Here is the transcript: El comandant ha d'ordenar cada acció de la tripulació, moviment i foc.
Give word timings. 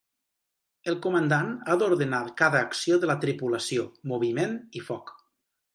El 0.93 0.97
comandant 1.05 1.51
ha 1.67 1.77
d'ordenar 1.83 2.23
cada 2.41 2.63
acció 2.69 2.99
de 3.05 3.11
la 3.13 3.19
tripulació, 3.27 3.87
moviment 4.15 4.59
i 4.81 4.89
foc. 4.91 5.19